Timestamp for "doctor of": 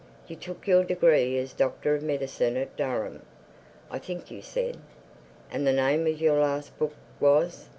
1.53-2.01